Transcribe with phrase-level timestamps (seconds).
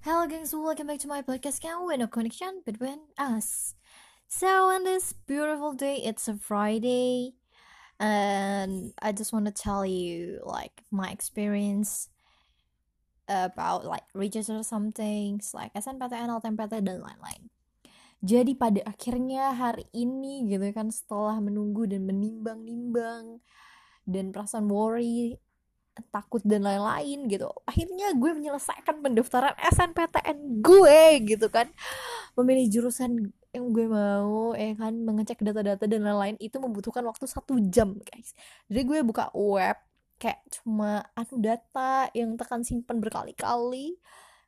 [0.00, 1.60] Hello gengs, welcome back to my podcast.
[1.60, 3.76] Can we no connection between us?
[4.32, 7.36] So on this beautiful day, it's a Friday
[8.00, 12.08] And I just want to tell you like my experience
[13.28, 17.52] About like register some things Like SNPTN, LTMPT, dan lain-lain.
[18.24, 23.44] Jadi pada akhirnya hari ini gitu kan Setelah menunggu dan menimbang-nimbang
[24.08, 25.36] Dan perasaan worry
[26.08, 27.52] takut dan lain-lain gitu.
[27.68, 31.68] Akhirnya gue menyelesaikan pendaftaran SNPTN gue gitu kan.
[32.34, 37.60] Memilih jurusan yang gue mau ya kan mengecek data-data dan lain-lain itu membutuhkan waktu satu
[37.68, 38.32] jam guys.
[38.70, 39.76] Jadi gue buka web
[40.20, 44.00] kayak cuma anu data yang tekan simpan berkali-kali.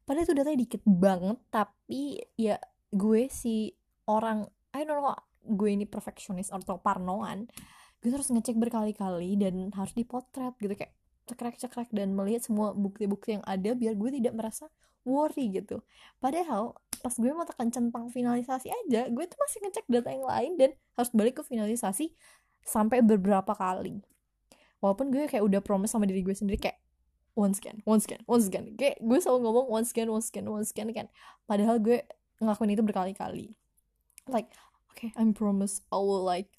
[0.02, 2.56] Padahal itu datanya dikit banget tapi ya
[2.92, 3.72] gue si
[4.08, 7.50] orang I don't know gue ini perfeksionis atau parnoan
[8.02, 10.90] gue terus ngecek berkali-kali dan harus dipotret gitu kayak
[11.32, 14.68] cekrek-cekrek dan melihat semua bukti-bukti yang ada biar gue tidak merasa
[15.02, 15.82] worry gitu.
[16.22, 20.52] Padahal pas gue mau tekan centang finalisasi aja gue tuh masih ngecek data yang lain
[20.54, 22.14] dan harus balik ke finalisasi
[22.62, 23.98] sampai beberapa kali.
[24.78, 26.78] Walaupun gue kayak udah promise sama diri gue sendiri kayak
[27.34, 30.62] one scan, one scan, one scan kayak gue selalu ngomong one scan, one scan, one
[30.62, 31.06] scan kan.
[31.50, 32.06] Padahal gue
[32.38, 33.58] ngelakuin itu berkali-kali.
[34.30, 34.54] Like
[34.94, 36.54] okay I'm promise I will like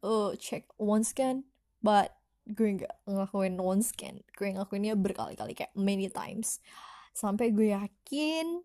[0.00, 1.44] uh check one scan
[1.84, 2.17] but
[2.48, 6.64] gue nggak ngelakuin one scan gue ngelakuinnya berkali-kali kayak many times.
[7.12, 8.64] Sampai gue yakin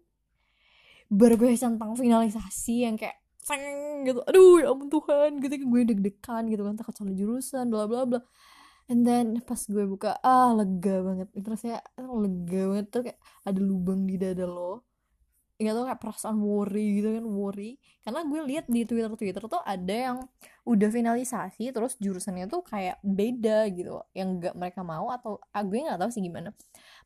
[1.12, 3.62] baru gue centang finalisasi yang kayak seng
[4.08, 8.08] gitu aduh ya ampun Tuhan gitu gue deg-degan gitu kan takut salah jurusan bla bla
[8.08, 8.22] bla.
[8.88, 11.30] And then pas gue buka ah lega banget.
[11.36, 14.93] Itu rasanya lega banget tuh kayak ada lubang di dada lo
[15.64, 17.80] nggak tau kayak perasaan worry gitu kan worry.
[18.04, 20.18] Karena gue lihat di twitter twitter tuh ada yang
[20.68, 24.04] udah finalisasi terus jurusannya tuh kayak beda gitu.
[24.12, 26.52] Yang nggak mereka mau atau ah, gue nggak tahu sih gimana.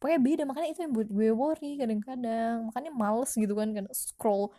[0.02, 2.56] Pokoknya beda makanya itu yang buat gue worry kadang-kadang.
[2.68, 4.52] Makanya males gitu kan kan scroll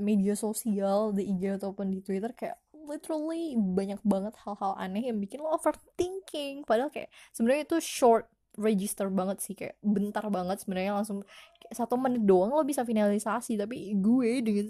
[0.00, 2.56] media sosial di IG ataupun di Twitter kayak
[2.88, 6.66] literally banyak banget hal-hal aneh yang bikin lo overthinking.
[6.66, 8.26] Padahal kayak sebenarnya itu short
[8.60, 11.24] register banget sih kayak bentar banget sebenarnya langsung
[11.72, 13.56] satu menit doang lo bisa finalisasi.
[13.56, 14.68] Tapi gue dengan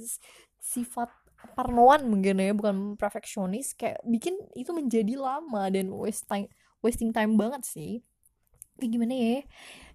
[0.63, 1.11] sifat
[1.59, 6.31] parnoan mungkin ya bukan perfeksionis kayak bikin itu menjadi lama dan waste
[6.83, 8.03] wasting time banget sih.
[8.79, 9.39] Tapi gimana ya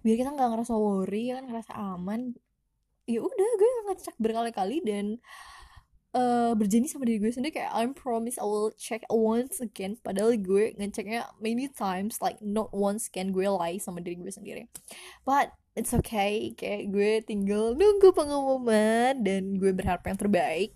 [0.04, 2.32] biar kita nggak ngerasa worry kan ngerasa aman
[3.08, 5.16] ya udah gue ngecek berkali-kali dan
[6.18, 9.96] uh, berjanji sama diri gue sendiri kayak I'm promise I will check once again.
[10.02, 14.66] Padahal gue ngeceknya many times like not once can gue lie sama diri gue sendiri.
[15.22, 20.74] But it's okay kayak gue tinggal nunggu pengumuman dan gue berharap yang terbaik.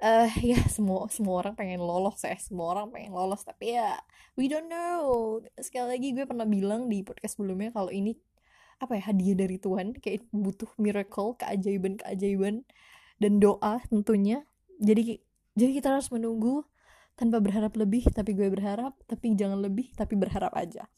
[0.00, 3.40] Uh, ya semua semua orang pengen lolos ya semua orang pengen lolos.
[3.42, 3.96] Tapi ya
[4.36, 5.40] we don't know.
[5.56, 8.12] Sekali lagi gue pernah bilang di podcast sebelumnya kalau ini
[8.80, 12.64] apa ya hadiah dari Tuhan kayak butuh miracle keajaiban keajaiban
[13.20, 14.42] dan doa tentunya.
[14.80, 15.20] Jadi
[15.54, 16.64] jadi kita harus menunggu
[17.14, 20.88] tanpa berharap lebih tapi gue berharap tapi jangan lebih tapi berharap aja.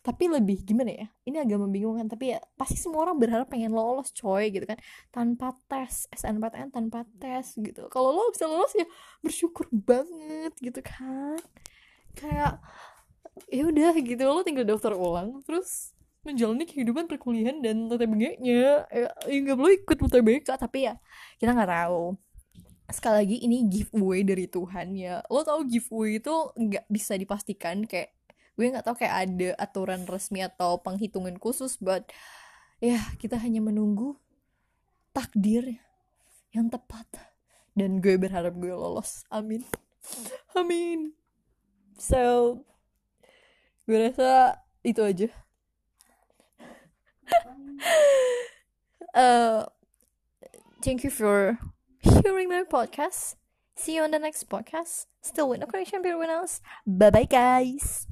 [0.00, 1.06] Tapi lebih gimana ya?
[1.28, 4.80] Ini agak membingungkan tapi ya pasti semua orang berharap pengen lolos coy gitu kan.
[5.12, 7.92] Tanpa tes SNPTN tanpa tes gitu.
[7.92, 8.88] Kalau lo bisa lolos ya
[9.20, 11.36] bersyukur banget gitu kan.
[12.16, 12.64] Kayak
[13.52, 14.22] ya udah gitu.
[14.24, 15.97] Lo tinggal daftar ulang terus
[16.28, 18.74] menjalani kehidupan perkuliahan dan TTBG-nya ya,
[19.24, 21.00] ya nggak perlu ikut UTBK tapi ya
[21.40, 22.12] kita nggak tahu.
[22.92, 25.24] Sekali lagi ini giveaway dari Tuhan ya.
[25.32, 28.12] Lo tau giveaway itu nggak bisa dipastikan kayak
[28.60, 32.04] gue nggak tahu kayak ada aturan resmi atau penghitungan khusus but
[32.82, 34.20] ya kita hanya menunggu
[35.16, 35.80] takdir
[36.52, 37.08] yang tepat.
[37.72, 39.24] Dan gue berharap gue lolos.
[39.32, 39.64] Amin.
[40.52, 41.16] Amin.
[41.96, 42.60] So
[43.88, 45.47] gue rasa itu aja
[49.14, 49.66] uh,
[50.82, 51.58] thank you for
[52.00, 53.36] hearing my podcast.
[53.76, 55.06] See you on the next podcast.
[55.22, 56.60] Still with no connection between us.
[56.86, 58.06] Bye bye, guys.